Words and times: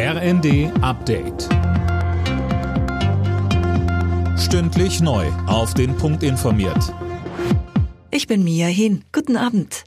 RND 0.00 0.70
Update. 0.80 1.48
Stündlich 4.38 5.00
neu. 5.00 5.26
Auf 5.48 5.74
den 5.74 5.96
Punkt 5.96 6.22
informiert. 6.22 6.94
Ich 8.12 8.28
bin 8.28 8.44
Mia 8.44 8.68
Hin. 8.68 9.02
Guten 9.10 9.36
Abend. 9.36 9.82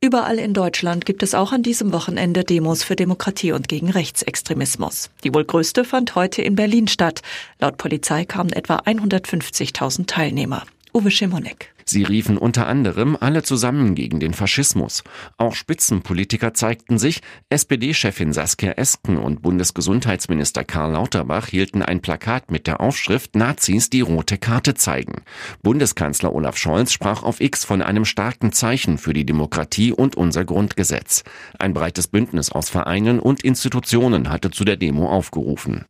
Überall 0.00 0.38
in 0.38 0.54
Deutschland 0.54 1.06
gibt 1.06 1.24
es 1.24 1.34
auch 1.34 1.50
an 1.50 1.64
diesem 1.64 1.92
Wochenende 1.92 2.44
Demos 2.44 2.84
für 2.84 2.94
Demokratie 2.94 3.50
und 3.50 3.66
gegen 3.66 3.90
Rechtsextremismus. 3.90 5.10
Die 5.24 5.34
wohl 5.34 5.44
größte 5.44 5.82
fand 5.82 6.14
heute 6.14 6.42
in 6.42 6.54
Berlin 6.54 6.86
statt. 6.86 7.22
Laut 7.58 7.78
Polizei 7.78 8.26
kamen 8.26 8.52
etwa 8.52 8.76
150.000 8.76 10.06
Teilnehmer. 10.06 10.62
Uwe 10.94 11.10
Schimonek. 11.10 11.74
Sie 11.88 12.02
riefen 12.02 12.36
unter 12.36 12.66
anderem 12.66 13.16
alle 13.20 13.44
zusammen 13.44 13.94
gegen 13.94 14.18
den 14.18 14.34
Faschismus. 14.34 15.04
Auch 15.38 15.54
Spitzenpolitiker 15.54 16.52
zeigten 16.52 16.98
sich. 16.98 17.22
SPD-Chefin 17.48 18.32
Saskia 18.32 18.72
Esken 18.72 19.16
und 19.18 19.40
Bundesgesundheitsminister 19.40 20.64
Karl 20.64 20.92
Lauterbach 20.92 21.46
hielten 21.46 21.82
ein 21.82 22.02
Plakat 22.02 22.50
mit 22.50 22.66
der 22.66 22.80
Aufschrift 22.80 23.36
Nazis 23.36 23.88
die 23.88 24.00
rote 24.00 24.36
Karte 24.36 24.74
zeigen. 24.74 25.22
Bundeskanzler 25.62 26.34
Olaf 26.34 26.56
Scholz 26.56 26.92
sprach 26.92 27.22
auf 27.22 27.40
X 27.40 27.64
von 27.64 27.82
einem 27.82 28.04
starken 28.04 28.52
Zeichen 28.52 28.98
für 28.98 29.12
die 29.12 29.24
Demokratie 29.24 29.92
und 29.92 30.16
unser 30.16 30.44
Grundgesetz. 30.44 31.22
Ein 31.58 31.72
breites 31.72 32.08
Bündnis 32.08 32.50
aus 32.50 32.68
Vereinen 32.68 33.20
und 33.20 33.44
Institutionen 33.44 34.28
hatte 34.30 34.50
zu 34.50 34.64
der 34.64 34.76
Demo 34.76 35.08
aufgerufen. 35.08 35.84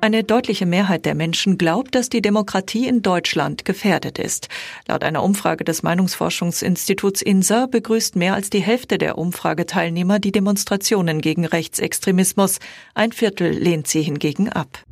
Eine 0.00 0.22
deutliche 0.22 0.64
Mehrheit 0.64 1.06
der 1.06 1.16
Menschen 1.16 1.58
glaubt, 1.58 1.96
dass 1.96 2.08
die 2.08 2.22
Demokratie 2.22 2.86
in 2.86 3.02
Deutschland 3.02 3.64
gefährdet 3.64 4.20
ist. 4.20 4.48
Laut 4.86 5.02
einer 5.02 5.24
Umfrage 5.24 5.64
des 5.64 5.82
Meinungsforschungsinstituts 5.82 7.20
INSA 7.20 7.66
begrüßt 7.66 8.14
mehr 8.14 8.34
als 8.34 8.48
die 8.48 8.60
Hälfte 8.60 8.98
der 8.98 9.18
Umfrageteilnehmer 9.18 10.20
die 10.20 10.30
Demonstrationen 10.30 11.20
gegen 11.20 11.44
Rechtsextremismus. 11.44 12.60
Ein 12.94 13.10
Viertel 13.10 13.50
lehnt 13.50 13.88
sie 13.88 14.02
hingegen 14.02 14.48
ab. 14.48 14.84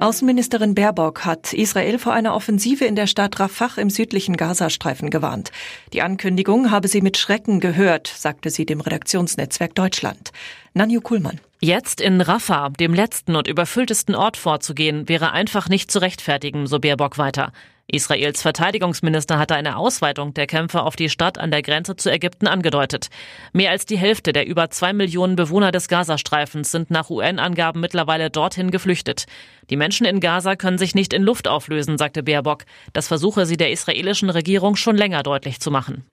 Außenministerin 0.00 0.74
Baerbock 0.74 1.26
hat 1.26 1.52
Israel 1.52 1.98
vor 1.98 2.14
einer 2.14 2.34
Offensive 2.34 2.86
in 2.86 2.96
der 2.96 3.06
Stadt 3.06 3.38
Rafah 3.38 3.78
im 3.78 3.90
südlichen 3.90 4.38
Gazastreifen 4.38 5.10
gewarnt. 5.10 5.52
Die 5.92 6.00
Ankündigung 6.00 6.70
habe 6.70 6.88
sie 6.88 7.02
mit 7.02 7.18
Schrecken 7.18 7.60
gehört, 7.60 8.06
sagte 8.06 8.48
sie 8.48 8.64
dem 8.64 8.80
Redaktionsnetzwerk 8.80 9.74
Deutschland. 9.74 10.32
Nanju 10.72 11.02
Kuhlmann. 11.02 11.38
Jetzt 11.60 12.00
in 12.00 12.22
Rafah, 12.22 12.70
dem 12.70 12.94
letzten 12.94 13.36
und 13.36 13.46
überfülltesten 13.46 14.14
Ort 14.14 14.38
vorzugehen, 14.38 15.06
wäre 15.06 15.32
einfach 15.32 15.68
nicht 15.68 15.90
zu 15.90 15.98
rechtfertigen, 15.98 16.66
so 16.66 16.78
Baerbock 16.78 17.18
weiter. 17.18 17.52
Israels 17.90 18.42
Verteidigungsminister 18.42 19.38
hatte 19.38 19.54
eine 19.54 19.76
Ausweitung 19.76 20.34
der 20.34 20.46
Kämpfe 20.46 20.82
auf 20.82 20.96
die 20.96 21.08
Stadt 21.08 21.38
an 21.38 21.50
der 21.50 21.62
Grenze 21.62 21.96
zu 21.96 22.10
Ägypten 22.10 22.46
angedeutet. 22.46 23.08
Mehr 23.52 23.70
als 23.70 23.86
die 23.86 23.98
Hälfte 23.98 24.32
der 24.32 24.46
über 24.46 24.70
zwei 24.70 24.92
Millionen 24.92 25.36
Bewohner 25.36 25.72
des 25.72 25.88
Gazastreifens 25.88 26.70
sind 26.70 26.90
nach 26.90 27.10
UN-Angaben 27.10 27.80
mittlerweile 27.80 28.30
dorthin 28.30 28.70
geflüchtet. 28.70 29.26
Die 29.70 29.76
Menschen 29.76 30.06
in 30.06 30.20
Gaza 30.20 30.56
können 30.56 30.78
sich 30.78 30.94
nicht 30.94 31.12
in 31.12 31.22
Luft 31.22 31.48
auflösen, 31.48 31.98
sagte 31.98 32.22
Baerbock. 32.22 32.64
Das 32.92 33.08
versuche 33.08 33.46
sie 33.46 33.56
der 33.56 33.70
israelischen 33.70 34.30
Regierung 34.30 34.76
schon 34.76 34.96
länger 34.96 35.22
deutlich 35.22 35.60
zu 35.60 35.70
machen. 35.70 36.04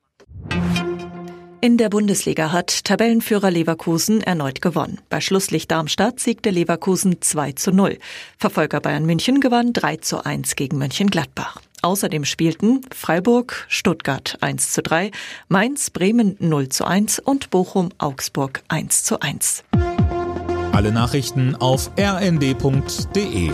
In 1.60 1.78
der 1.78 1.90
Bundesliga 1.90 2.52
hat 2.52 2.86
Tabellenführer 2.86 3.50
Leverkusen 3.50 4.22
erneut 4.22 4.62
gewonnen. 4.62 5.00
Bei 5.10 5.22
Schlusslicht 5.22 5.72
Darmstadt 5.72 6.20
siegte 6.20 6.52
Leverkusen 6.52 7.20
2 7.20 7.54
zu 7.54 7.72
0. 7.72 7.98
Verfolger 8.38 8.80
Bayern 8.80 9.08
München 9.08 9.42
gewann 9.42 9.74
3 9.74 9.98
zu 9.98 10.24
1 10.24 10.56
gegen 10.56 10.78
Mönchengladbach. 10.78 11.60
Außerdem 11.82 12.26
spielten 12.26 12.82
Freiburg, 12.94 13.66
Stuttgart 13.70 14.38
1 14.42 14.72
zu 14.72 14.82
3, 14.82 15.12
Mainz, 15.48 15.90
Bremen 15.90 16.36
0 16.40 16.70
zu 16.70 16.86
1 16.86 17.20
und 17.20 17.50
Bochum, 17.50 17.90
Augsburg 17.98 18.64
1 18.68 19.04
zu 19.04 19.20
1. 19.20 19.64
Alle 20.72 20.92
Nachrichten 20.92 21.56
auf 21.56 21.92
rnd.de 21.98 23.52